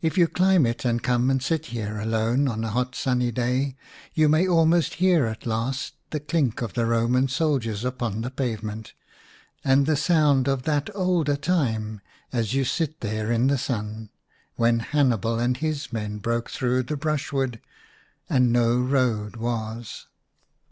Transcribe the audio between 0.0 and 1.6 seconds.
If you climb it and come and